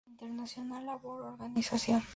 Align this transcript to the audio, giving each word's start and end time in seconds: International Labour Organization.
International 0.17 0.79
Labour 0.87 1.33
Organization. 1.33 2.01